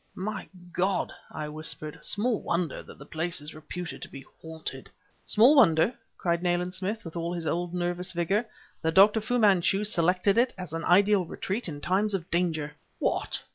[0.15, 4.89] "My God!" I whispered "small wonder that the place is reputed to be haunted!"
[5.23, 8.47] "Small wonder," cried Nayland Smith, with all his old nervous vigor,
[8.81, 9.21] "that Dr.
[9.21, 13.43] Fu Manchu selected it as an ideal retreat in times of danger!" "What!